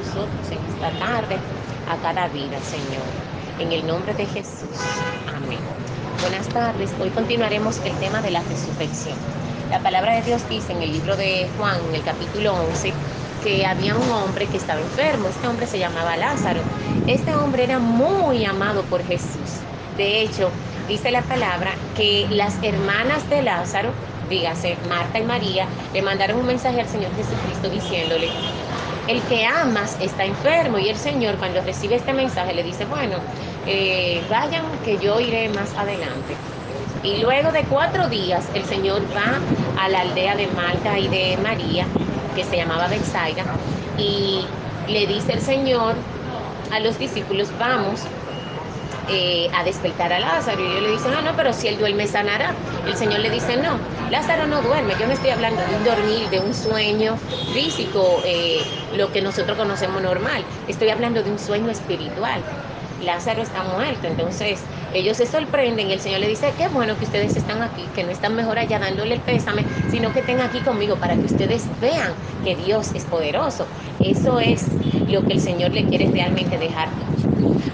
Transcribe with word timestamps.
en 0.00 0.58
esta 0.72 0.90
tarde, 0.98 1.36
a 1.86 1.96
cada 2.02 2.28
vida, 2.28 2.58
Señor. 2.62 3.04
En 3.58 3.70
el 3.70 3.86
nombre 3.86 4.14
de 4.14 4.24
Jesús. 4.24 5.04
Amén. 5.36 5.58
Buenas 6.22 6.48
tardes. 6.48 6.90
Hoy 6.98 7.10
continuaremos 7.10 7.78
el 7.84 7.92
tema 7.98 8.22
de 8.22 8.30
la 8.30 8.42
resurrección. 8.42 9.16
La 9.70 9.78
palabra 9.80 10.14
de 10.14 10.22
Dios 10.22 10.48
dice 10.48 10.72
en 10.72 10.80
el 10.82 10.92
libro 10.92 11.16
de 11.16 11.48
Juan, 11.58 11.76
en 11.90 11.94
el 11.96 12.02
capítulo 12.02 12.54
11, 12.54 12.94
que 13.44 13.66
había 13.66 13.94
un 13.94 14.10
hombre 14.10 14.46
que 14.46 14.56
estaba 14.56 14.80
enfermo. 14.80 15.28
Este 15.28 15.46
hombre 15.46 15.66
se 15.66 15.78
llamaba 15.78 16.16
Lázaro. 16.16 16.60
Este 17.06 17.34
hombre 17.34 17.64
era 17.64 17.78
muy 17.78 18.44
amado 18.46 18.82
por 18.84 19.04
Jesús. 19.04 19.60
De 19.98 20.22
hecho, 20.22 20.50
dice 20.88 21.10
la 21.10 21.22
palabra 21.22 21.72
que 21.94 22.26
las 22.30 22.56
hermanas 22.62 23.28
de 23.28 23.42
Lázaro, 23.42 23.90
dígase 24.30 24.78
Marta 24.88 25.18
y 25.18 25.24
María, 25.24 25.66
le 25.92 26.00
mandaron 26.00 26.38
un 26.38 26.46
mensaje 26.46 26.80
al 26.80 26.88
Señor 26.88 27.14
Jesucristo 27.14 27.68
diciéndole, 27.68 28.30
el 29.10 29.20
que 29.22 29.44
amas 29.44 29.96
está 30.00 30.24
enfermo 30.24 30.78
y 30.78 30.88
el 30.88 30.96
Señor 30.96 31.34
cuando 31.36 31.60
recibe 31.62 31.96
este 31.96 32.12
mensaje 32.12 32.54
le 32.54 32.62
dice, 32.62 32.84
bueno, 32.84 33.16
eh, 33.66 34.22
vayan 34.30 34.64
que 34.84 34.98
yo 34.98 35.18
iré 35.18 35.48
más 35.48 35.76
adelante. 35.76 36.36
Y 37.02 37.16
luego 37.18 37.50
de 37.50 37.64
cuatro 37.64 38.08
días 38.08 38.46
el 38.54 38.64
Señor 38.64 39.02
va 39.16 39.40
a 39.82 39.88
la 39.88 40.02
aldea 40.02 40.36
de 40.36 40.46
Marta 40.48 40.96
y 40.96 41.08
de 41.08 41.36
María, 41.42 41.86
que 42.36 42.44
se 42.44 42.56
llamaba 42.56 42.86
Bethsaida, 42.86 43.44
y 43.98 44.44
le 44.86 45.06
dice 45.08 45.32
el 45.32 45.40
Señor 45.40 45.94
a 46.70 46.78
los 46.78 46.96
discípulos, 46.96 47.48
vamos 47.58 48.02
eh, 49.10 49.50
a 49.54 49.64
despertar 49.64 50.12
a 50.12 50.20
Lázaro. 50.20 50.62
Y 50.62 50.70
ellos 50.70 50.82
le 50.82 50.90
dicen, 50.92 51.10
no, 51.12 51.22
no, 51.22 51.34
pero 51.36 51.52
si 51.52 51.68
él 51.68 51.78
duerme 51.78 52.06
sanará. 52.06 52.54
El 52.86 52.96
Señor 52.96 53.20
le 53.20 53.30
dice, 53.30 53.56
no, 53.56 53.78
Lázaro 54.10 54.46
no 54.46 54.62
duerme. 54.62 54.94
Yo 54.98 55.06
no 55.06 55.12
estoy 55.12 55.30
hablando 55.30 55.60
de 55.62 55.76
un 55.76 55.84
dormir, 55.84 56.28
de 56.30 56.40
un 56.40 56.54
sueño 56.54 57.16
físico, 57.52 58.22
eh, 58.24 58.60
lo 58.96 59.12
que 59.12 59.20
nosotros 59.20 59.56
conocemos 59.56 60.02
normal. 60.02 60.44
Estoy 60.68 60.90
hablando 60.90 61.22
de 61.22 61.30
un 61.30 61.38
sueño 61.38 61.70
espiritual. 61.70 62.40
Lázaro 63.02 63.42
está 63.42 63.64
muerto. 63.64 64.06
Entonces 64.06 64.60
ellos 64.92 65.16
se 65.16 65.26
sorprenden 65.26 65.88
y 65.88 65.92
el 65.92 66.00
Señor 66.00 66.20
le 66.20 66.28
dice, 66.28 66.52
qué 66.56 66.68
bueno 66.68 66.96
que 66.98 67.04
ustedes 67.04 67.36
están 67.36 67.62
aquí, 67.62 67.90
que 67.94 68.04
no 68.04 68.10
están 68.10 68.34
mejor 68.34 68.58
allá 68.58 68.78
dándole 68.78 69.14
el 69.14 69.20
pésame, 69.20 69.64
sino 69.88 70.12
que 70.12 70.20
estén 70.20 70.40
aquí 70.40 70.60
conmigo 70.60 70.96
para 70.96 71.18
que 71.18 71.26
ustedes 71.26 71.68
vean 71.80 72.14
que 72.42 72.56
Dios 72.56 72.90
es 72.94 73.04
poderoso. 73.04 73.66
Eso 74.00 74.40
es 74.40 74.66
lo 75.08 75.26
que 75.26 75.34
el 75.34 75.40
Señor 75.40 75.72
le 75.72 75.84
quiere 75.84 76.10
realmente 76.10 76.58
dejar. 76.58 76.88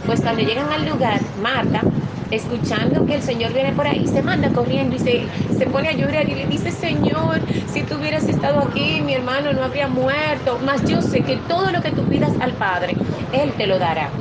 Pues 0.06 0.20
cuando 0.20 0.42
llegan 0.42 0.72
al 0.72 0.88
lugar, 0.88 1.20
Marta, 1.40 1.84
escuchando 2.30 3.06
que 3.06 3.14
el 3.14 3.22
Señor 3.22 3.52
viene 3.52 3.72
por 3.72 3.86
ahí, 3.86 4.06
se 4.06 4.22
manda 4.22 4.52
corriendo 4.52 4.96
y 4.96 4.98
se, 4.98 5.28
se 5.56 5.66
pone 5.66 5.88
a 5.88 5.92
llorar 5.92 6.28
y 6.28 6.34
le 6.34 6.46
dice, 6.46 6.70
Señor, 6.70 7.40
si 7.66 7.82
tú 7.84 7.96
hubieras 7.96 8.28
estado 8.28 8.60
aquí, 8.60 9.00
mi 9.02 9.14
hermano 9.14 9.52
no 9.52 9.62
habría 9.64 9.88
muerto, 9.88 10.58
mas 10.60 10.84
yo 10.84 11.00
sé 11.02 11.24
que 11.24 11.36
todo 11.38 11.70
lo 11.70 11.80
que 11.80 11.92
tú 11.92 12.08
pidas 12.08 12.36
al 12.40 12.56
Padre, 12.56 12.94
Él 13.30 13.54
te 13.56 13.66
lo 13.66 13.78
dará. 13.78 14.18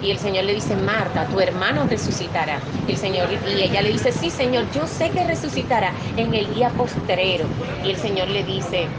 Y 0.00 0.10
el 0.12 0.18
Señor 0.18 0.44
le 0.44 0.54
dice, 0.54 0.76
Marta, 0.76 1.28
tu 1.28 1.40
hermano 1.40 1.86
resucitará. 1.86 2.64
Y, 2.86 2.92
el 2.92 2.98
Señor, 2.98 3.32
y 3.32 3.62
ella 3.62 3.82
le 3.82 3.90
dice, 3.90 4.12
sí, 4.12 4.30
Señor, 4.30 4.70
yo 4.70 4.86
sé 4.86 5.10
que 5.12 5.24
resucitará 5.24 5.96
en 6.14 6.34
el 6.34 6.48
día 6.48 6.74
postrero. 6.76 7.52
Y 7.80 7.90
el 7.90 7.96
Señor 7.96 8.28
le 8.28 8.44
dice, 8.44 8.94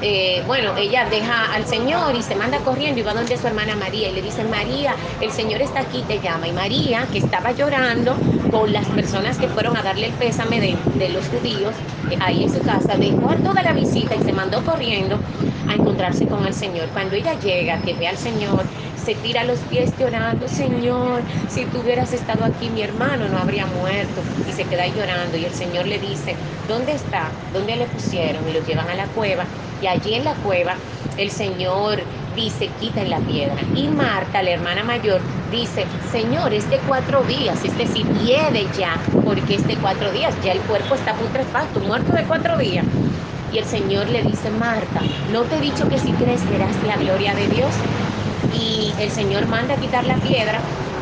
eh, 0.00 0.42
bueno, 0.46 0.76
ella 0.76 1.06
deja 1.10 1.52
al 1.52 1.66
Señor 1.66 2.14
y 2.14 2.22
se 2.22 2.34
manda 2.34 2.58
corriendo 2.58 3.00
y 3.00 3.02
va 3.02 3.14
donde 3.14 3.36
su 3.36 3.46
hermana 3.46 3.76
María 3.76 4.08
y 4.08 4.12
le 4.12 4.22
dice, 4.22 4.44
María, 4.44 4.94
el 5.20 5.30
Señor 5.30 5.62
está 5.62 5.80
aquí, 5.80 6.02
te 6.02 6.20
llama. 6.20 6.48
Y 6.48 6.52
María, 6.52 7.06
que 7.12 7.18
estaba 7.18 7.52
llorando 7.52 8.16
con 8.50 8.72
las 8.72 8.86
personas 8.88 9.38
que 9.38 9.48
fueron 9.48 9.76
a 9.76 9.82
darle 9.82 10.06
el 10.06 10.12
pésame 10.12 10.60
de, 10.60 11.08
los 11.08 11.28
judíos, 11.28 11.74
eh, 12.10 12.18
ahí 12.20 12.44
en 12.44 12.52
su 12.52 12.60
casa, 12.62 12.96
dejó 12.96 13.34
toda 13.36 13.62
la 13.62 13.72
visita 13.72 14.14
y 14.14 14.22
se 14.22 14.32
mandó 14.32 14.62
corriendo 14.64 15.18
a 15.68 15.74
encontrarse 15.74 16.26
con 16.26 16.44
el 16.44 16.54
Señor. 16.54 16.88
Cuando 16.92 17.14
ella 17.14 17.34
llega, 17.40 17.80
que 17.82 17.94
ve 17.94 18.08
al 18.08 18.18
Señor, 18.18 18.64
se 19.04 19.14
tira 19.16 19.42
a 19.42 19.44
los 19.44 19.58
pies 19.60 19.92
llorando, 19.98 20.48
Señor, 20.48 21.22
si 21.48 21.66
tú 21.66 21.80
hubieras 21.80 22.12
estado 22.12 22.44
aquí, 22.44 22.70
mi 22.70 22.82
hermano 22.82 23.28
no 23.28 23.38
habría 23.38 23.66
muerto. 23.66 24.22
Y 24.48 24.52
se 24.52 24.64
queda 24.64 24.86
llorando 24.86 25.36
y 25.36 25.44
el 25.44 25.52
Señor 25.52 25.86
le 25.86 25.98
dice, 25.98 26.34
¿dónde 26.66 26.94
está? 26.94 27.30
¿Dónde 27.52 27.76
le 27.76 27.86
pusieron? 27.86 28.48
Y 28.48 28.52
lo 28.52 28.64
llevan 28.64 28.88
a 28.88 28.94
la 28.94 29.06
cueva. 29.08 29.44
Y 29.84 29.86
allí 29.86 30.14
en 30.14 30.24
la 30.24 30.32
cueva 30.36 30.76
el 31.18 31.30
Señor 31.30 32.00
dice, 32.34 32.70
quiten 32.80 33.10
la 33.10 33.18
piedra. 33.18 33.56
Y 33.76 33.86
Marta, 33.88 34.42
la 34.42 34.52
hermana 34.52 34.82
mayor, 34.82 35.20
dice, 35.50 35.84
Señor, 36.10 36.54
es 36.54 36.70
de 36.70 36.78
cuatro 36.88 37.22
días, 37.24 37.62
es 37.62 37.76
decir, 37.76 38.06
hiede 38.24 38.66
ya, 38.78 38.98
porque 39.22 39.56
es 39.56 39.66
de 39.66 39.76
cuatro 39.76 40.10
días, 40.10 40.34
ya 40.42 40.52
el 40.52 40.60
cuerpo 40.62 40.94
está 40.94 41.12
putrefacto, 41.12 41.80
muerto 41.80 42.14
de 42.14 42.24
cuatro 42.24 42.56
días. 42.56 42.86
Y 43.52 43.58
el 43.58 43.66
Señor 43.66 44.08
le 44.08 44.22
dice, 44.22 44.48
Marta, 44.48 45.02
¿no 45.30 45.42
te 45.42 45.56
he 45.56 45.60
dicho 45.60 45.86
que 45.86 45.98
si 45.98 46.14
crees 46.14 46.48
verás 46.48 46.82
la 46.82 46.96
gloria 46.96 47.34
de 47.34 47.46
Dios? 47.48 47.74
y 48.52 48.94
el 48.98 49.10
Señor 49.10 49.46
manda 49.46 49.74
a 49.74 49.76
quitar 49.76 50.04
la 50.06 50.16
piedra 50.16 50.60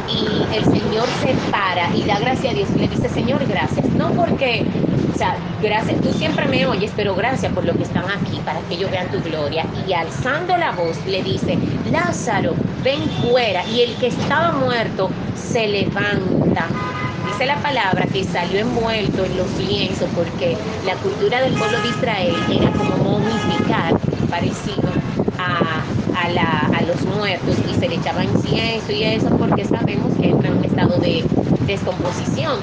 y 0.08 0.48
el 0.50 0.64
Señor 0.64 1.12
se 1.12 1.34
para 1.50 1.94
y 1.94 2.04
da 2.04 2.18
gracias 2.18 2.52
a 2.52 2.56
Dios 2.56 2.68
y 2.74 2.78
le 2.80 2.88
dice, 2.88 3.08
Señor, 3.08 3.46
gracias. 3.46 3.92
No 3.94 4.12
porque, 4.12 4.64
o 5.12 5.18
sea, 5.18 5.36
gracias, 5.60 6.00
tú 6.00 6.10
siempre 6.12 6.46
me 6.48 6.66
oyes, 6.66 6.90
pero 6.96 7.14
gracias 7.14 7.52
por 7.52 7.64
lo 7.64 7.74
que 7.74 7.82
están 7.82 8.04
aquí, 8.10 8.40
para 8.44 8.60
que 8.62 8.74
ellos 8.74 8.90
vean 8.90 9.10
tu 9.10 9.20
gloria. 9.20 9.66
Y 9.86 9.92
alzando 9.92 10.56
la 10.56 10.72
voz 10.72 11.04
le 11.06 11.22
dice, 11.22 11.58
Lázaro, 11.90 12.54
ven 12.82 13.00
fuera. 13.10 13.66
Y 13.66 13.82
el 13.82 13.94
que 13.96 14.06
estaba 14.08 14.52
muerto 14.52 15.10
se 15.34 15.68
levanta. 15.68 16.66
Dice 17.26 17.46
la 17.46 17.62
palabra 17.62 18.06
que 18.06 18.24
salió 18.24 18.60
envuelto 18.60 19.24
en 19.24 19.36
los 19.36 19.56
lienzos 19.58 20.10
porque 20.14 20.56
la 20.84 20.96
cultura 20.96 21.40
del 21.40 21.54
pueblo 21.54 21.80
de 21.80 21.88
Israel 21.88 22.44
era 22.48 22.72
como 22.72 22.96
momificar, 22.96 23.94
parecido 24.28 24.90
a 25.36 26.82
los 26.82 27.04
muertos 27.04 27.58
y 27.64 27.74
se 27.74 27.88
le 27.88 27.96
echaba 27.96 28.24
incienso 28.24 28.92
y 28.92 29.02
eso 29.04 29.30
porque 29.38 29.64
sabemos 29.64 30.16
que 30.16 30.30
entra 30.30 30.48
en 30.48 30.56
un 30.56 30.64
estado 30.64 30.98
de 30.98 31.28
descomposición. 31.60 32.60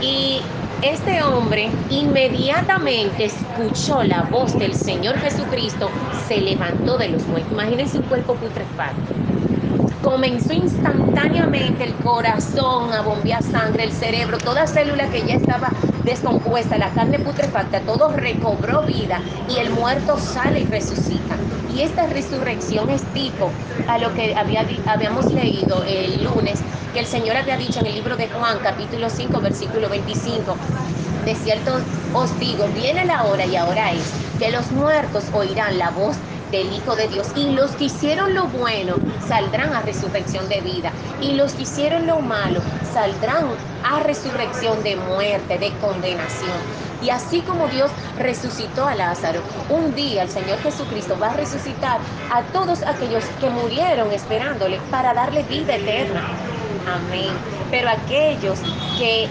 Y 0.00 0.50
este 0.82 1.22
hombre 1.22 1.70
inmediatamente 1.90 3.24
escuchó 3.24 4.02
la 4.02 4.22
voz 4.22 4.58
del 4.58 4.74
Señor 4.74 5.18
Jesucristo, 5.18 5.90
se 6.26 6.40
levantó 6.40 6.96
de 6.98 7.08
los 7.08 7.26
muertos. 7.26 7.52
Imagínense 7.52 7.98
un 7.98 8.04
cuerpo 8.04 8.34
putrefacto 8.34 9.14
comenzó 10.02 10.52
instantáneamente 10.54 11.84
el 11.84 11.94
corazón 11.96 12.92
a 12.92 13.02
bombear 13.02 13.42
sangre, 13.42 13.84
el 13.84 13.92
cerebro, 13.92 14.38
toda 14.38 14.66
célula 14.66 15.10
que 15.10 15.26
ya 15.26 15.34
estaba 15.34 15.70
descompuesta, 16.04 16.78
la 16.78 16.90
carne 16.90 17.18
putrefacta, 17.18 17.80
todo 17.82 18.08
recobró 18.08 18.82
vida 18.82 19.20
y 19.48 19.58
el 19.58 19.70
muerto 19.70 20.18
sale 20.18 20.60
y 20.60 20.64
resucita. 20.64 21.36
Y 21.74 21.82
esta 21.82 22.06
resurrección 22.06 22.88
es 22.90 23.02
tipo 23.12 23.50
a 23.86 23.98
lo 23.98 24.12
que 24.14 24.34
había, 24.34 24.66
habíamos 24.86 25.26
leído 25.32 25.82
el 25.84 26.24
lunes, 26.24 26.60
que 26.92 27.00
el 27.00 27.06
Señor 27.06 27.36
había 27.36 27.56
dicho 27.56 27.80
en 27.80 27.86
el 27.86 27.94
libro 27.94 28.16
de 28.16 28.28
Juan, 28.28 28.58
capítulo 28.62 29.10
5, 29.10 29.40
versículo 29.40 29.88
25. 29.88 30.56
De 31.24 31.34
cierto 31.34 31.78
os 32.14 32.38
digo, 32.38 32.66
viene 32.74 33.04
la 33.04 33.24
hora 33.24 33.44
y 33.44 33.56
ahora 33.56 33.92
es, 33.92 34.12
que 34.38 34.50
los 34.50 34.70
muertos 34.72 35.24
oirán 35.32 35.78
la 35.78 35.90
voz 35.90 36.16
del 36.50 36.72
Hijo 36.72 36.96
de 36.96 37.08
Dios. 37.08 37.28
Y 37.34 37.50
los 37.50 37.72
que 37.72 37.84
hicieron 37.84 38.34
lo 38.34 38.48
bueno 38.48 38.96
saldrán 39.18 39.74
a 39.74 39.82
resurrección 39.82 40.48
de 40.48 40.60
vida. 40.60 40.92
Y 41.20 41.34
los 41.34 41.52
que 41.54 41.62
hicieron 41.62 42.06
lo 42.06 42.20
malo 42.20 42.62
saldrán 42.82 43.58
a 43.82 44.00
resurrección 44.00 44.82
de 44.82 44.96
muerte, 44.96 45.58
de 45.58 45.76
condenación. 45.78 46.64
Y 47.02 47.10
así 47.10 47.40
como 47.42 47.66
Dios 47.68 47.90
resucitó 48.18 48.86
a 48.86 48.94
Lázaro, 48.94 49.40
un 49.68 49.94
día 49.94 50.22
el 50.22 50.28
Señor 50.28 50.58
Jesucristo 50.58 51.16
va 51.20 51.28
a 51.28 51.36
resucitar 51.36 52.00
a 52.32 52.42
todos 52.52 52.82
aquellos 52.82 53.24
que 53.40 53.50
murieron 53.50 54.10
esperándole 54.12 54.80
para 54.90 55.14
darle 55.14 55.42
vida 55.44 55.76
eterna. 55.76 56.24
Amén. 56.86 57.30
Pero 57.70 57.88
aquellos 57.90 58.58
que 58.98 59.28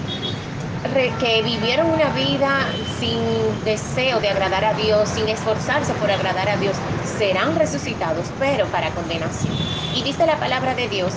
que 1.20 1.42
vivieron 1.42 1.90
una 1.90 2.10
vida 2.12 2.66
sin 3.00 3.20
deseo 3.66 4.20
de 4.20 4.30
agradar 4.30 4.64
a 4.64 4.74
Dios, 4.74 5.10
sin 5.10 5.28
esforzarse 5.28 5.94
por 5.96 6.10
agradar 6.10 6.48
a 6.50 6.58
Dios, 6.58 6.76
serán 7.18 7.56
resucitados, 7.58 8.28
pero 8.40 8.66
para 8.68 8.90
condenación. 8.92 9.54
Y 9.96 10.04
dice 10.04 10.26
la 10.26 10.38
palabra 10.38 10.76
de 10.76 10.88
Dios 10.88 11.14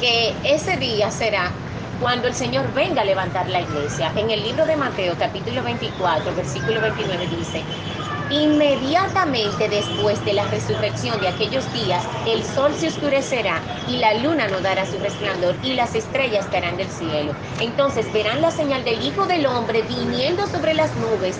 que 0.00 0.34
ese 0.44 0.76
día 0.76 1.10
será 1.10 1.50
cuando 2.00 2.28
el 2.28 2.34
Señor 2.34 2.72
venga 2.74 3.02
a 3.02 3.04
levantar 3.04 3.48
la 3.48 3.60
iglesia. 3.60 4.12
En 4.16 4.30
el 4.30 4.42
libro 4.42 4.66
de 4.66 4.76
Mateo 4.76 5.14
capítulo 5.18 5.62
24, 5.62 6.34
versículo 6.34 6.80
29 6.80 7.26
dice, 7.36 7.62
Inmediatamente 8.28 9.68
después 9.68 10.22
de 10.24 10.34
la 10.34 10.44
resurrección 10.48 11.20
de 11.20 11.28
aquellos 11.28 11.72
días, 11.72 12.02
el 12.26 12.42
sol 12.42 12.74
se 12.74 12.88
oscurecerá 12.88 13.60
y 13.88 13.98
la 13.98 14.14
luna 14.14 14.48
no 14.48 14.60
dará 14.60 14.84
su 14.84 14.98
resplandor 14.98 15.54
y 15.62 15.74
las 15.74 15.94
estrellas 15.94 16.46
caerán 16.50 16.76
del 16.76 16.88
cielo. 16.88 17.32
Entonces 17.60 18.12
verán 18.12 18.42
la 18.42 18.50
señal 18.50 18.84
del 18.84 19.00
Hijo 19.02 19.26
del 19.26 19.46
Hombre 19.46 19.82
viniendo 19.82 20.46
sobre 20.48 20.74
las 20.74 20.96
nubes 20.96 21.38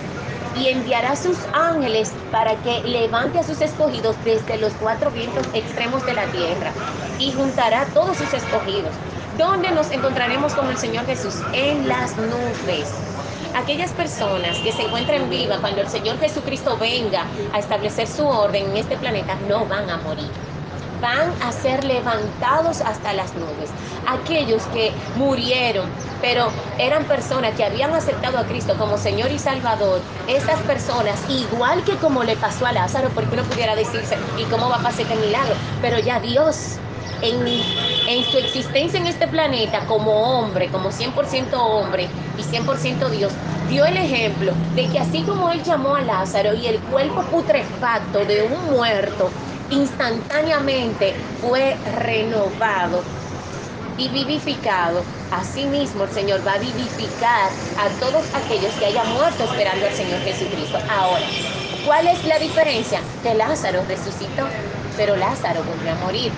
y 0.55 0.69
enviará 0.69 1.15
sus 1.17 1.37
ángeles 1.51 2.13
para 2.31 2.55
que 2.61 2.81
levante 2.83 3.39
a 3.39 3.43
sus 3.43 3.61
escogidos 3.61 4.15
desde 4.23 4.57
los 4.57 4.73
cuatro 4.73 5.11
vientos 5.11 5.45
extremos 5.53 6.05
de 6.05 6.13
la 6.13 6.25
tierra 6.31 6.71
y 7.19 7.33
juntará 7.33 7.85
todos 7.93 8.17
sus 8.17 8.33
escogidos. 8.33 8.95
¿Dónde 9.37 9.69
nos 9.69 9.91
encontraremos 9.91 10.53
con 10.55 10.67
el 10.69 10.77
Señor 10.77 11.05
Jesús? 11.05 11.35
En 11.53 11.87
las 11.87 12.17
nubes. 12.17 12.91
aquellas 13.55 13.91
personas 13.91 14.57
que 14.59 14.71
se 14.71 14.83
encuentren 14.83 15.29
vivas 15.29 15.59
cuando 15.59 15.81
el 15.81 15.87
Señor 15.87 16.19
Jesucristo 16.19 16.77
venga 16.77 17.25
a 17.53 17.59
establecer 17.59 18.07
su 18.07 18.27
orden 18.27 18.69
en 18.71 18.77
este 18.77 18.97
planeta 18.97 19.35
no 19.47 19.65
van 19.65 19.89
a 19.89 19.97
morir 19.97 20.29
van 21.01 21.31
a 21.43 21.51
ser 21.51 21.83
levantados 21.83 22.81
hasta 22.81 23.13
las 23.13 23.33
nubes. 23.35 23.69
Aquellos 24.07 24.63
que 24.73 24.91
murieron, 25.15 25.89
pero 26.21 26.47
eran 26.79 27.03
personas 27.05 27.55
que 27.55 27.63
habían 27.63 27.93
aceptado 27.93 28.39
a 28.39 28.45
Cristo 28.45 28.75
como 28.77 28.97
Señor 28.97 29.31
y 29.31 29.37
Salvador, 29.39 30.01
esas 30.27 30.59
personas, 30.61 31.23
igual 31.29 31.83
que 31.83 31.95
como 31.97 32.23
le 32.23 32.35
pasó 32.35 32.65
a 32.65 32.71
Lázaro, 32.71 33.09
porque 33.13 33.35
uno 33.35 33.43
pudiera 33.43 33.75
decirse, 33.75 34.17
¿y 34.37 34.45
cómo 34.45 34.69
va 34.69 34.77
a 34.77 34.81
pasar 34.81 35.01
este 35.01 35.15
milagro? 35.17 35.55
Pero 35.81 35.99
ya 35.99 36.19
Dios 36.19 36.79
en, 37.21 38.23
su 38.25 38.37
existencia 38.37 38.99
en 38.99 39.07
este 39.07 39.27
planeta 39.27 39.85
como 39.87 40.11
hombre, 40.11 40.69
como 40.69 40.89
100% 40.89 41.53
hombre 41.53 42.07
y 42.37 42.41
100% 42.41 43.09
Dios, 43.09 43.33
dio 43.69 43.85
el 43.85 43.97
ejemplo 43.97 44.53
de 44.75 44.87
que 44.87 44.99
así 44.99 45.23
como 45.23 45.49
Él 45.49 45.63
llamó 45.63 45.95
a 45.95 46.01
Lázaro 46.01 46.53
y 46.53 46.67
el 46.67 46.79
cuerpo 46.79 47.21
putrefacto 47.23 48.25
de 48.25 48.43
un 48.43 48.71
muerto 48.71 49.29
instantáneamente 49.69 51.13
fue 51.41 51.75
renovado 51.99 53.03
y 53.97 54.09
vivificado, 54.09 55.03
asimismo 55.31 56.03
el 56.03 56.11
Señor 56.11 56.45
va 56.45 56.53
a 56.53 56.59
vivificar 56.59 57.49
a 57.77 57.89
todos 57.99 58.23
aquellos 58.33 58.73
que 58.75 58.85
hayan 58.85 59.11
muerto 59.13 59.43
esperando 59.43 59.87
al 59.87 59.93
Señor 59.93 60.19
Jesucristo. 60.21 60.77
Ahora, 60.89 61.25
¿cuál 61.85 62.07
es 62.07 62.23
la 62.25 62.37
diferencia? 62.37 63.01
Que 63.23 63.33
Lázaro 63.33 63.83
resucitó, 63.87 64.47
pero 64.95 65.15
Lázaro 65.15 65.63
volvió 65.63 65.91
a 65.91 65.95
morir. 65.95 66.31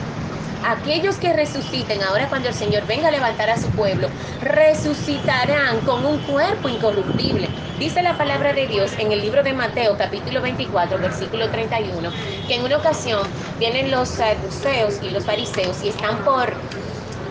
Aquellos 0.66 1.16
que 1.16 1.32
resuciten 1.34 2.04
ahora 2.04 2.28
cuando 2.28 2.50
el 2.50 2.54
Señor 2.54 2.86
venga 2.86 3.08
a 3.08 3.12
levantar 3.12 3.50
a 3.50 3.58
su 3.58 3.70
pueblo, 3.70 4.10
resucitarán 4.42 5.80
con 5.82 6.06
un 6.06 6.18
cuerpo 6.20 6.68
incorruptible. 6.68 7.48
Dice 7.80 8.02
la 8.04 8.18
palabra 8.18 8.52
de 8.52 8.68
Dios 8.68 8.92
en 9.00 9.14
el 9.14 9.22
libro 9.22 9.42
de 9.42 9.54
Mateo 9.54 9.98
capítulo 9.98 10.42
24 10.42 11.00
versículo 11.00 11.50
31 11.50 12.12
que 12.46 12.56
en 12.56 12.64
una 12.64 12.76
ocasión 12.76 13.26
vienen 13.58 13.90
los 13.90 14.10
saduceos 14.10 15.00
y 15.02 15.12
los 15.12 15.24
fariseos 15.24 15.82
y 15.84 15.90
están 15.90 16.18
por 16.26 16.54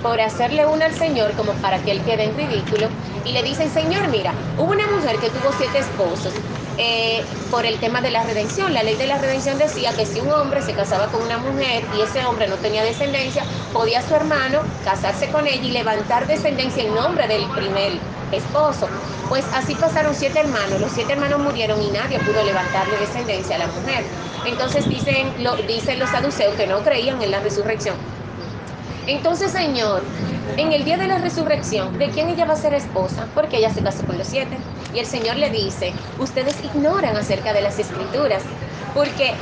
por 0.02 0.20
hacerle 0.20 0.64
una 0.64 0.86
al 0.86 0.94
Señor 0.94 1.32
como 1.32 1.52
para 1.54 1.78
que 1.78 1.90
él 1.90 2.00
quede 2.02 2.25
en 2.25 2.36
ridículo 2.36 2.88
y 3.25 3.32
le 3.32 3.42
dicen, 3.42 3.69
Señor, 3.69 4.08
mira, 4.08 4.32
hubo 4.56 4.70
una 4.70 4.86
mujer 4.86 5.16
que 5.19 5.28
tuvo 5.28 5.52
siete 5.58 5.78
esposos 5.78 6.32
eh, 6.78 7.25
por 7.50 7.66
el 7.66 7.78
tema 7.78 8.00
de 8.00 8.10
la 8.10 8.22
redención. 8.22 8.72
La 8.72 8.82
ley 8.82 8.96
de 8.96 9.06
la 9.06 9.19
redención 9.19 9.58
decía 9.58 9.92
que 9.92 10.06
si 10.06 10.20
un 10.20 10.30
hombre 10.30 10.62
se 10.62 10.72
casaba 10.75 11.08
con 11.08 11.22
una 11.22 11.38
mujer 11.38 11.84
y 11.96 12.02
ese 12.02 12.25
hombre 12.25 12.48
no 12.48 12.56
tenía 12.56 12.82
descendencia, 12.84 13.44
podía 13.72 14.00
su 14.02 14.14
hermano 14.14 14.60
casarse 14.84 15.28
con 15.28 15.46
ella 15.46 15.62
y 15.62 15.70
levantar 15.70 16.26
descendencia 16.26 16.84
en 16.84 16.94
nombre 16.94 17.26
del 17.26 17.44
primer 17.50 17.92
esposo. 18.32 18.88
Pues 19.28 19.44
así 19.54 19.75
pasaron 19.75 20.14
siete 20.14 20.40
hermanos, 20.40 20.80
los 20.80 20.92
siete 20.92 21.12
hermanos 21.14 21.40
murieron 21.40 21.82
y 21.82 21.90
nadie 21.90 22.19
pudo 22.20 22.42
levantarle 22.44 22.96
descendencia 22.98 23.56
a 23.56 23.58
la 23.58 23.66
mujer. 23.66 24.04
Entonces 24.46 24.88
dicen, 24.88 25.32
lo, 25.42 25.56
dicen 25.56 25.98
los 25.98 26.10
saduceos 26.10 26.54
que 26.54 26.66
no 26.66 26.78
creían 26.84 27.20
en 27.20 27.30
la 27.30 27.40
resurrección 27.40 27.96
entonces, 29.08 29.52
Señor, 29.52 30.02
en 30.58 30.70
el 30.70 30.84
día 30.84 30.98
de 30.98 31.06
la 31.06 31.16
resurrección, 31.16 31.96
¿de 31.96 32.10
quién 32.10 32.28
ella 32.28 32.44
va 32.44 32.52
a 32.52 32.56
ser 32.56 32.75
esposa? 32.75 33.26
Porque 33.34 33.56
ella 33.56 33.70
se 33.70 33.82
casó 33.82 34.04
con 34.04 34.19
los 34.19 34.26
siete. 34.26 34.58
Y 34.94 35.00
el 35.00 35.06
Señor 35.06 35.37
le 35.37 35.50
dice, 35.50 35.93
ustedes 36.19 36.56
ignoran 36.64 37.17
acerca 37.17 37.52
de 37.52 37.62
las 37.62 37.79
escrituras, 37.79 38.43
porque 38.94 39.35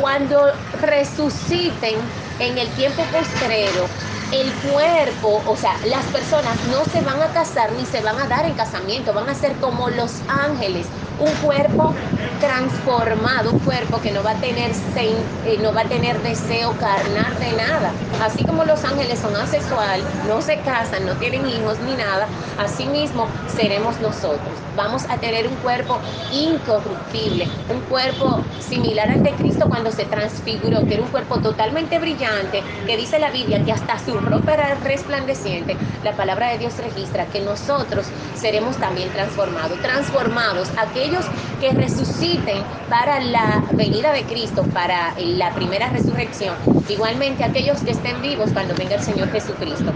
cuando 0.00 0.52
resuciten 0.80 1.96
en 2.38 2.58
el 2.58 2.68
tiempo 2.70 3.02
postrero, 3.12 3.86
el 4.32 4.52
cuerpo, 4.70 5.42
o 5.46 5.56
sea, 5.56 5.76
las 5.86 6.04
personas 6.06 6.56
no 6.70 6.84
se 6.84 7.00
van 7.02 7.22
a 7.22 7.28
casar 7.28 7.70
ni 7.72 7.86
se 7.86 8.00
van 8.02 8.18
a 8.18 8.26
dar 8.26 8.44
en 8.44 8.54
casamiento, 8.54 9.12
van 9.12 9.28
a 9.28 9.34
ser 9.34 9.52
como 9.56 9.88
los 9.90 10.20
ángeles, 10.28 10.86
un 11.18 11.30
cuerpo 11.46 11.94
transformado, 12.40 13.52
un 13.52 13.58
cuerpo 13.60 14.00
que 14.00 14.10
no 14.10 14.22
va 14.22 14.32
a 14.32 14.34
tener 14.34 14.70
eh, 14.96 15.58
no 15.62 15.72
va 15.72 15.82
a 15.82 15.84
tener 15.84 16.20
deseo 16.22 16.72
carnal 16.72 17.38
de 17.38 17.52
nada. 17.52 17.92
Así 18.22 18.44
como 18.44 18.64
los 18.64 18.84
ángeles 18.84 19.18
son 19.18 19.34
asexual, 19.36 20.02
no 20.28 20.42
se 20.42 20.58
casan, 20.60 21.06
no 21.06 21.14
tienen 21.14 21.46
hijos 21.46 21.78
ni 21.80 21.94
nada, 21.94 22.26
así 22.58 22.86
mismo 22.86 23.26
seremos 23.54 23.98
nosotros. 24.00 24.40
Vamos 24.76 25.04
a 25.08 25.16
tener 25.16 25.46
un 25.48 25.54
cuerpo 25.56 25.98
incorruptible, 26.32 27.48
un 27.72 27.80
cuerpo 27.88 28.40
similar 28.60 29.10
al 29.10 29.22
de 29.22 29.30
Cristo 29.32 29.66
cuando 29.68 29.90
se 29.90 30.04
transfiguró, 30.04 30.86
que 30.86 30.94
era 30.94 31.02
un 31.02 31.08
cuerpo 31.08 31.38
totalmente 31.38 31.98
brillante, 31.98 32.62
que 32.86 32.96
dice 32.96 33.18
la 33.18 33.30
Biblia 33.30 33.64
que 33.64 33.72
hasta 33.72 33.98
su 33.98 34.18
ropa 34.18 34.54
era 34.54 34.74
resplandeciente. 34.74 35.76
La 36.04 36.12
palabra 36.12 36.50
de 36.50 36.58
Dios 36.58 36.76
registra 36.78 37.24
que 37.26 37.40
nosotros 37.40 38.06
seremos 38.34 38.76
también 38.76 39.08
transformados, 39.10 39.80
transformados 39.80 40.68
aquellos 41.06 41.26
que 41.60 41.70
resuciten 41.70 42.62
para 42.90 43.20
la 43.20 43.62
venida 43.76 44.12
de 44.12 44.24
Cristo, 44.24 44.64
para 44.74 45.14
la 45.18 45.52
primera 45.54 45.88
resurrección, 45.90 46.54
igualmente 46.88 47.44
aquellos 47.44 47.80
que 47.82 47.92
estén 47.92 48.20
vivos 48.22 48.50
cuando 48.52 48.74
venga 48.74 48.96
el 48.96 49.02
Señor 49.02 49.30
Jesucristo. 49.30 49.92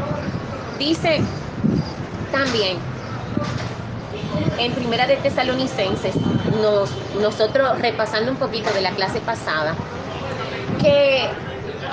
Dice 0.79 1.21
también 2.31 2.79
en 4.59 4.73
Primera 4.73 5.07
de 5.07 5.17
Tesalonicenses, 5.17 6.15
nosotros 7.21 7.79
repasando 7.81 8.31
un 8.31 8.37
poquito 8.37 8.73
de 8.73 8.81
la 8.81 8.93
clase 8.93 9.19
pasada, 9.21 9.75
que 10.81 11.29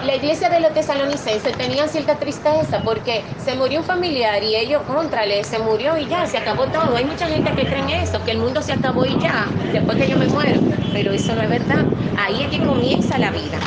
la 0.07 0.15
iglesia 0.15 0.49
de 0.49 0.61
los 0.61 0.73
tesalonicenses 0.73 1.57
tenía 1.57 1.85
cierta 1.89 2.15
tristeza 2.15 2.81
porque 2.81 3.23
se 3.43 3.55
murió 3.55 3.81
un 3.81 3.85
familiar 3.85 4.41
y 4.41 4.55
ellos, 4.55 4.81
contrale, 4.83 5.43
se 5.43 5.59
murió 5.59 5.97
y 5.97 6.07
ya, 6.07 6.25
se 6.25 6.37
acabó 6.37 6.65
todo. 6.67 6.95
Hay 6.95 7.03
mucha 7.03 7.27
gente 7.27 7.51
que 7.51 7.65
cree 7.65 7.81
en 7.81 7.89
eso, 7.89 8.23
que 8.23 8.31
el 8.31 8.37
mundo 8.37 8.61
se 8.61 8.71
acabó 8.71 9.05
y 9.05 9.19
ya, 9.19 9.47
después 9.73 9.97
que 9.97 10.07
yo 10.07 10.17
me 10.17 10.27
muero. 10.27 10.61
Pero 10.93 11.11
eso 11.11 11.35
no 11.35 11.41
es 11.41 11.49
verdad. 11.49 11.83
Ahí 12.17 12.41
es 12.41 12.49
que 12.49 12.65
comienza 12.65 13.17
la 13.17 13.31
vida. 13.31 13.59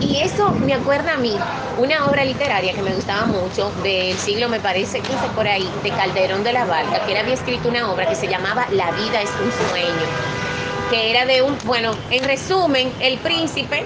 Y 0.00 0.16
eso 0.16 0.50
me 0.50 0.74
acuerda 0.74 1.12
a 1.12 1.18
mí, 1.18 1.36
una 1.78 2.06
obra 2.06 2.24
literaria 2.24 2.72
que 2.72 2.82
me 2.82 2.92
gustaba 2.92 3.26
mucho, 3.26 3.70
del 3.84 4.16
siglo, 4.16 4.48
me 4.48 4.58
parece, 4.58 4.98
15 4.98 5.14
por 5.36 5.46
ahí, 5.46 5.70
de 5.84 5.90
Calderón 5.90 6.42
de 6.42 6.52
la 6.52 6.64
Barca, 6.64 7.06
que 7.06 7.12
él 7.12 7.18
había 7.18 7.34
escrito 7.34 7.68
una 7.68 7.92
obra 7.92 8.08
que 8.08 8.16
se 8.16 8.26
llamaba 8.26 8.66
La 8.72 8.90
vida 8.90 9.22
es 9.22 9.30
un 9.40 9.52
sueño, 9.68 10.06
que 10.90 11.12
era 11.12 11.26
de 11.26 11.42
un, 11.42 11.56
bueno, 11.64 11.92
en 12.10 12.24
resumen, 12.24 12.92
el 12.98 13.18
príncipe 13.18 13.84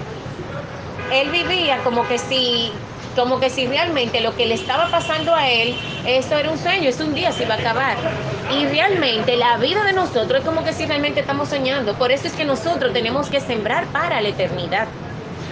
él 1.11 1.29
vivía 1.29 1.77
como 1.83 2.07
que 2.07 2.17
si 2.17 2.71
como 3.15 3.39
que 3.39 3.49
si 3.49 3.67
realmente 3.67 4.21
lo 4.21 4.35
que 4.35 4.45
le 4.45 4.53
estaba 4.53 4.87
pasando 4.87 5.35
a 5.35 5.49
él, 5.49 5.75
eso 6.05 6.37
era 6.37 6.49
un 6.49 6.57
sueño, 6.57 6.89
es 6.89 6.99
un 6.99 7.13
día, 7.13 7.31
se 7.31 7.43
iba 7.43 7.55
a 7.55 7.57
acabar. 7.57 7.97
Y 8.57 8.65
realmente 8.65 9.35
la 9.35 9.57
vida 9.57 9.83
de 9.83 9.93
nosotros 9.93 10.39
es 10.39 10.45
como 10.45 10.63
que 10.63 10.73
si 10.73 10.85
realmente 10.85 11.19
estamos 11.19 11.49
soñando. 11.49 11.93
Por 11.95 12.11
eso 12.11 12.27
es 12.27 12.33
que 12.33 12.45
nosotros 12.45 12.93
tenemos 12.93 13.29
que 13.29 13.41
sembrar 13.41 13.85
para 13.87 14.21
la 14.21 14.29
eternidad. 14.29 14.87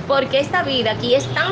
Porque 0.07 0.39
esta 0.39 0.63
vida 0.63 0.91
aquí 0.91 1.15
es 1.15 1.27
tan 1.33 1.51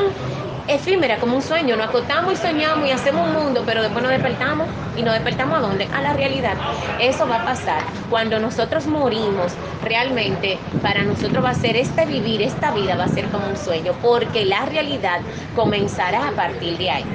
efímera 0.67 1.17
como 1.17 1.35
un 1.35 1.41
sueño. 1.41 1.75
Nos 1.75 1.87
acostamos 1.87 2.33
y 2.33 2.35
soñamos 2.35 2.87
y 2.87 2.91
hacemos 2.91 3.27
un 3.27 3.33
mundo, 3.33 3.63
pero 3.65 3.81
después 3.81 4.03
nos 4.03 4.11
despertamos. 4.11 4.67
¿Y 4.95 5.03
nos 5.03 5.13
despertamos 5.13 5.57
a 5.57 5.61
dónde? 5.61 5.87
A 5.93 6.01
la 6.01 6.13
realidad. 6.13 6.55
Eso 6.99 7.27
va 7.27 7.37
a 7.41 7.45
pasar. 7.45 7.81
Cuando 8.09 8.39
nosotros 8.39 8.87
morimos, 8.87 9.53
realmente 9.83 10.57
para 10.81 11.03
nosotros 11.03 11.43
va 11.43 11.51
a 11.51 11.55
ser 11.55 11.75
este 11.75 12.05
vivir, 12.05 12.41
esta 12.41 12.71
vida 12.71 12.95
va 12.95 13.05
a 13.05 13.09
ser 13.09 13.27
como 13.27 13.47
un 13.47 13.57
sueño, 13.57 13.93
porque 14.01 14.45
la 14.45 14.65
realidad 14.65 15.19
comenzará 15.55 16.27
a 16.27 16.31
partir 16.31 16.77
de 16.77 16.89
ahí. 16.89 17.05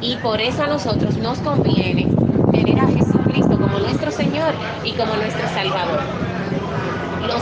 Y 0.00 0.16
por 0.16 0.40
eso 0.40 0.62
a 0.64 0.66
nosotros 0.66 1.16
nos 1.18 1.38
conviene 1.40 2.08
tener 2.52 2.78
a 2.80 2.86
Jesucristo 2.86 3.58
como 3.58 3.78
nuestro 3.78 4.10
Señor 4.10 4.54
y 4.82 4.92
como 4.92 5.14
nuestro 5.14 5.46
Salvador 5.48 6.29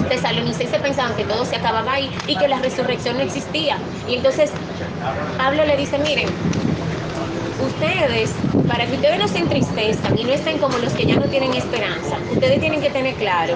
los 0.09 0.23
tesalonicenses 0.23 0.81
pensaban 0.81 1.15
que 1.17 1.25
todo 1.25 1.45
se 1.45 1.57
acababa 1.57 1.93
ahí 1.93 2.11
y 2.27 2.37
que 2.37 2.49
la 2.49 2.59
resurrección 2.59 3.19
no 3.19 3.23
existía. 3.23 3.77
Y 4.09 4.15
entonces 4.17 4.51
Pablo 5.37 5.65
le 5.67 5.77
dice, 5.77 5.99
miren, 5.99 6.29
ustedes, 7.61 8.31
para 8.67 8.87
que 8.87 8.95
ustedes 8.95 9.19
no 9.19 9.29
se 9.29 9.39
entristezcan 9.39 10.17
y 10.19 10.25
no 10.25 10.33
estén 10.33 10.59
como 10.59 10.79
los 10.79 10.93
que 10.95 11.05
ya 11.05 11.17
no 11.17 11.27
tienen 11.27 11.53
esperanza, 11.55 12.17
ustedes 12.31 12.61
tienen 12.61 12.81
que 12.81 12.91
tener 12.91 13.15
claro 13.17 13.55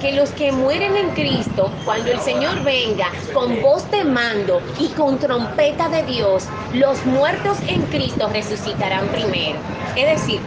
que 0.00 0.12
los 0.12 0.30
que 0.30 0.52
mueren 0.52 0.96
en 0.96 1.10
Cristo, 1.10 1.70
cuando 1.84 2.12
el 2.12 2.20
Señor 2.20 2.62
venga 2.62 3.10
con 3.32 3.60
voz 3.60 3.90
de 3.90 4.04
mando 4.04 4.60
y 4.78 4.88
con 4.88 5.18
trompeta 5.18 5.88
de 5.88 6.04
Dios, 6.04 6.44
los 6.74 7.04
muertos 7.06 7.58
en 7.66 7.82
Cristo 7.86 8.28
resucitarán 8.32 9.08
primero. 9.08 9.58
Es 9.96 10.20
decir, 10.20 10.40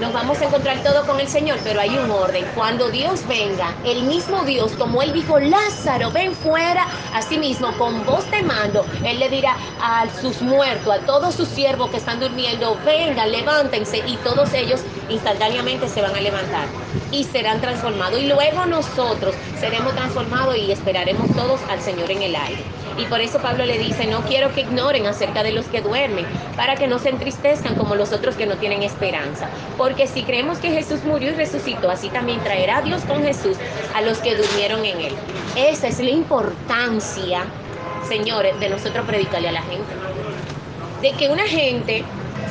nos 0.00 0.12
vamos 0.12 0.40
a 0.40 0.44
encontrar 0.44 0.82
todo 0.82 1.06
con 1.06 1.18
el 1.20 1.28
Señor, 1.28 1.58
pero 1.64 1.80
hay 1.80 1.96
un 1.96 2.10
orden. 2.10 2.44
Cuando 2.54 2.90
Dios 2.90 3.26
venga, 3.26 3.74
el 3.84 4.02
mismo 4.02 4.44
Dios, 4.44 4.72
como 4.72 5.02
Él 5.02 5.12
dijo, 5.12 5.38
Lázaro, 5.38 6.10
ven 6.10 6.34
fuera, 6.34 6.86
así 7.14 7.38
mismo, 7.38 7.72
con 7.78 8.04
voz 8.04 8.30
de 8.30 8.42
mando, 8.42 8.84
Él 9.04 9.18
le 9.18 9.28
dirá 9.30 9.56
a 9.80 10.06
sus 10.20 10.42
muertos, 10.42 10.94
a 10.94 10.98
todos 11.06 11.34
sus 11.34 11.48
siervos 11.48 11.90
que 11.90 11.96
están 11.96 12.20
durmiendo, 12.20 12.78
vengan, 12.84 13.32
levántense, 13.32 14.02
y 14.06 14.16
todos 14.18 14.52
ellos 14.52 14.82
instantáneamente 15.08 15.88
se 15.88 16.02
van 16.02 16.14
a 16.14 16.20
levantar 16.20 16.66
y 17.10 17.24
serán 17.24 17.60
transformados. 17.60 18.20
Y 18.20 18.26
luego 18.26 18.66
nosotros 18.66 19.34
seremos 19.58 19.94
transformados 19.94 20.56
y 20.56 20.72
esperaremos 20.72 21.34
todos 21.34 21.60
al 21.70 21.80
Señor 21.80 22.10
en 22.10 22.22
el 22.22 22.36
aire. 22.36 22.75
Y 22.98 23.04
por 23.04 23.20
eso 23.20 23.38
Pablo 23.40 23.64
le 23.66 23.78
dice, 23.78 24.06
no 24.06 24.22
quiero 24.22 24.52
que 24.54 24.62
ignoren 24.62 25.06
acerca 25.06 25.42
de 25.42 25.52
los 25.52 25.66
que 25.66 25.82
duermen, 25.82 26.26
para 26.56 26.76
que 26.76 26.86
no 26.86 26.98
se 26.98 27.10
entristezcan 27.10 27.74
como 27.74 27.94
los 27.94 28.12
otros 28.12 28.36
que 28.36 28.46
no 28.46 28.56
tienen 28.56 28.82
esperanza. 28.82 29.48
Porque 29.76 30.06
si 30.06 30.22
creemos 30.22 30.58
que 30.58 30.70
Jesús 30.70 31.04
murió 31.04 31.30
y 31.30 31.34
resucitó, 31.34 31.90
así 31.90 32.08
también 32.08 32.40
traerá 32.40 32.80
Dios 32.82 33.02
con 33.02 33.22
Jesús 33.22 33.56
a 33.94 34.00
los 34.02 34.18
que 34.18 34.34
durmieron 34.34 34.84
en 34.84 35.00
él. 35.00 35.14
Esa 35.56 35.88
es 35.88 36.00
la 36.00 36.10
importancia, 36.10 37.44
señores, 38.08 38.58
de 38.60 38.70
nosotros 38.70 39.06
predicarle 39.06 39.48
a 39.48 39.52
la 39.52 39.62
gente. 39.62 39.92
De 41.02 41.12
que 41.12 41.28
una 41.28 41.44
gente 41.44 42.04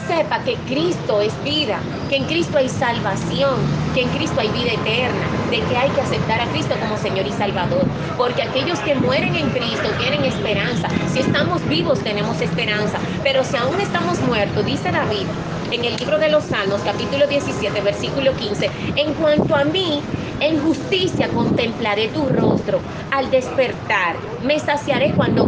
sepa 0.08 0.40
que 0.44 0.56
Cristo 0.68 1.22
es 1.22 1.34
vida, 1.44 1.80
que 2.10 2.18
en 2.18 2.26
Cristo 2.26 2.58
hay 2.58 2.70
salvación, 2.70 3.56
que 3.94 4.02
en 4.02 4.10
Cristo 4.10 4.40
hay 4.40 4.50
vida 4.50 4.74
eterna, 4.74 5.28
de 5.50 5.60
que 5.62 5.78
hay 5.78 5.90
que 5.90 6.02
aceptar 6.02 6.42
a 6.42 6.46
Cristo 6.48 6.76
como 6.80 6.98
Señor 6.98 7.26
y 7.28 7.32
Salvador, 7.32 7.86
porque 8.18 8.44
aquellos 8.44 8.80
que 8.80 8.96
mueren 8.96 9.36
en 9.36 9.50
Cristo 9.50 9.90
tienen 10.00 10.24
esperanza. 10.26 10.88
Si 11.12 11.20
estamos 11.20 11.68
vivos 11.68 12.00
tenemos 12.00 12.40
esperanza, 12.42 13.00
pero 13.24 13.44
si 13.44 13.58
aún 13.58 13.80
estamos 13.80 14.20
muertos, 14.22 14.66
dice 14.66 14.92
David 14.92 15.26
en 15.72 15.84
el 15.84 15.98
libro 15.98 16.18
de 16.18 16.30
los 16.30 16.44
Salmos, 16.46 16.82
capítulo 16.82 17.28
17, 17.28 17.82
versículo 17.82 18.34
15, 18.34 18.70
en 18.96 19.14
cuanto 19.16 19.56
a 19.56 19.64
mí, 19.64 20.02
en 20.40 20.62
justicia 20.62 21.28
contemplaré 21.30 22.10
tu 22.10 22.28
rostro. 22.28 22.80
Al 23.12 23.30
despertar, 23.32 24.16
me 24.44 24.60
saciaré 24.60 25.14
cuando, 25.14 25.48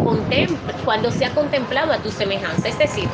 cuando 0.84 1.12
sea 1.12 1.30
contemplado 1.32 1.94
a 1.94 1.98
tu 1.98 2.10
semejanza. 2.10 2.68
Es 2.68 2.80
decir, 2.80 3.08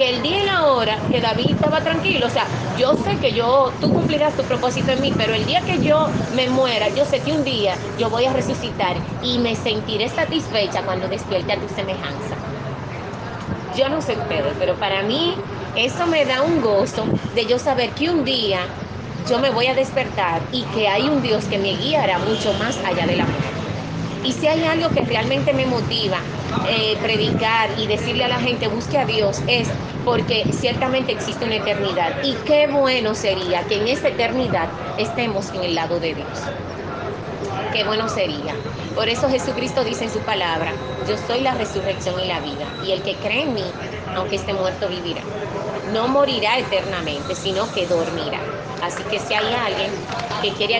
que 0.00 0.08
el 0.08 0.22
día 0.22 0.42
y 0.42 0.46
la 0.46 0.64
hora 0.64 0.98
que 1.10 1.20
David 1.20 1.50
estaba 1.50 1.82
tranquilo, 1.82 2.26
o 2.26 2.30
sea, 2.30 2.46
yo 2.78 2.94
sé 3.04 3.16
que 3.16 3.34
yo, 3.34 3.70
tú 3.82 3.92
cumplirás 3.92 4.34
tu 4.34 4.42
propósito 4.44 4.92
en 4.92 5.02
mí, 5.02 5.12
pero 5.14 5.34
el 5.34 5.44
día 5.44 5.60
que 5.60 5.78
yo 5.82 6.08
me 6.34 6.48
muera, 6.48 6.88
yo 6.88 7.04
sé 7.04 7.20
que 7.20 7.34
un 7.34 7.44
día 7.44 7.76
yo 7.98 8.08
voy 8.08 8.24
a 8.24 8.32
resucitar 8.32 8.96
y 9.22 9.36
me 9.40 9.54
sentiré 9.56 10.08
satisfecha 10.08 10.84
cuando 10.84 11.06
despierte 11.06 11.52
a 11.52 11.60
tu 11.60 11.68
semejanza. 11.68 12.34
Yo 13.76 13.90
no 13.90 14.00
sé 14.00 14.16
ustedes, 14.16 14.54
pero 14.58 14.74
para 14.76 15.02
mí 15.02 15.34
eso 15.76 16.06
me 16.06 16.24
da 16.24 16.40
un 16.40 16.62
gozo 16.62 17.04
de 17.34 17.44
yo 17.44 17.58
saber 17.58 17.90
que 17.90 18.08
un 18.08 18.24
día 18.24 18.60
yo 19.28 19.38
me 19.38 19.50
voy 19.50 19.66
a 19.66 19.74
despertar 19.74 20.40
y 20.50 20.62
que 20.62 20.88
hay 20.88 21.10
un 21.10 21.20
Dios 21.20 21.44
que 21.44 21.58
me 21.58 21.74
guiará 21.74 22.18
mucho 22.20 22.54
más 22.54 22.78
allá 22.86 23.06
de 23.06 23.16
la 23.16 23.24
muerte. 23.24 23.48
Y 24.24 24.32
si 24.32 24.46
hay 24.46 24.64
algo 24.64 24.88
que 24.94 25.02
realmente 25.02 25.52
me 25.52 25.66
motiva 25.66 26.20
eh, 26.68 26.96
predicar 27.02 27.70
y 27.78 27.86
decirle 27.86 28.24
a 28.24 28.28
la 28.28 28.40
gente 28.40 28.68
busque 28.68 28.98
a 28.98 29.04
Dios 29.04 29.40
es 29.46 29.68
porque 30.04 30.46
ciertamente 30.52 31.12
existe 31.12 31.44
una 31.44 31.56
eternidad. 31.56 32.22
Y 32.22 32.34
qué 32.46 32.66
bueno 32.66 33.14
sería 33.14 33.62
que 33.64 33.76
en 33.76 33.88
esta 33.88 34.08
eternidad 34.08 34.68
estemos 34.98 35.50
en 35.50 35.64
el 35.64 35.74
lado 35.74 36.00
de 36.00 36.14
Dios. 36.14 36.28
Qué 37.72 37.84
bueno 37.84 38.08
sería. 38.08 38.54
Por 38.94 39.08
eso 39.08 39.28
Jesucristo 39.28 39.84
dice 39.84 40.04
en 40.04 40.10
su 40.10 40.20
palabra, 40.20 40.72
yo 41.08 41.16
soy 41.16 41.40
la 41.40 41.54
resurrección 41.54 42.20
y 42.20 42.26
la 42.26 42.40
vida. 42.40 42.66
Y 42.84 42.92
el 42.92 43.02
que 43.02 43.14
cree 43.16 43.42
en 43.42 43.54
mí, 43.54 43.64
aunque 44.14 44.36
esté 44.36 44.52
muerto, 44.52 44.88
vivirá. 44.88 45.22
No 45.92 46.08
morirá 46.08 46.58
eternamente, 46.58 47.34
sino 47.34 47.72
que 47.72 47.86
dormirá. 47.86 48.40
Así 48.82 49.02
que 49.04 49.18
si 49.18 49.34
hay 49.34 49.54
alguien 49.54 49.90
que 50.42 50.50
quiere 50.52 50.68